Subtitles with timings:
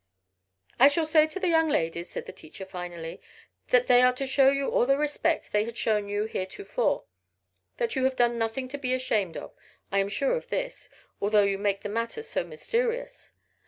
[0.79, 3.21] "I shall say to the young ladies," said the teacher, finally,
[3.67, 7.03] "that they are to show you all the respect they had shown you heretofore.
[7.77, 9.53] That you have done nothing to be ashamed of
[9.91, 10.89] I am sure of this,
[11.21, 13.31] although you make the matter so mysterious.